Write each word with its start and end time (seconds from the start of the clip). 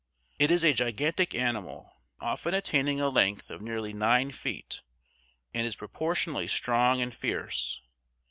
It 0.39 0.49
is 0.49 0.63
a 0.63 0.73
gigantic 0.73 1.35
animal, 1.35 1.93
often 2.19 2.55
attaining 2.55 2.99
a 2.99 3.07
length 3.09 3.51
of 3.51 3.61
nearly 3.61 3.93
nine 3.93 4.31
feet 4.31 4.81
and 5.53 5.67
is 5.67 5.75
proportionally 5.75 6.47
strong 6.47 7.01
and 7.03 7.13
fierce. 7.13 7.83